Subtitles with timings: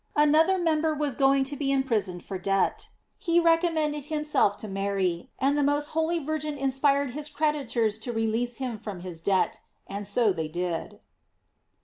[0.15, 2.87] —Another member was going to be impris* oned for debt;
[3.19, 8.57] he recommended himself to Mary, and the most holy Virgin inspired hia creditors to release
[8.57, 11.01] him from his debt, and so they did.